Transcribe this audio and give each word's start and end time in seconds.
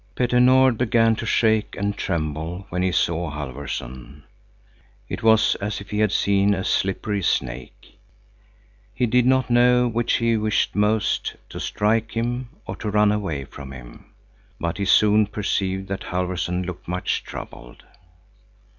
Petter 0.15 0.39
Nord 0.39 0.79
began 0.79 1.15
to 1.17 1.27
shake 1.27 1.75
and 1.77 1.95
tremble 1.95 2.65
when 2.69 2.81
he 2.81 2.91
saw 2.91 3.29
Halfvorson. 3.29 4.23
It 5.07 5.21
was 5.21 5.53
as 5.61 5.79
if 5.79 5.91
he 5.91 5.99
had 5.99 6.11
seen 6.11 6.55
a 6.55 6.63
slippery 6.63 7.21
snake. 7.21 7.99
He 8.95 9.05
did 9.05 9.27
not 9.27 9.51
know 9.51 9.87
which 9.87 10.13
he 10.13 10.37
wished 10.37 10.75
most—to 10.75 11.59
strike 11.59 12.13
him 12.17 12.49
or 12.65 12.75
to 12.77 12.89
run 12.89 13.11
away 13.11 13.45
from 13.45 13.71
him; 13.71 14.05
but 14.59 14.79
he 14.79 14.85
soon 14.85 15.27
perceived 15.27 15.87
that 15.89 16.05
Halfvorson 16.05 16.63
looked 16.65 16.87
much 16.87 17.23
troubled. 17.23 17.83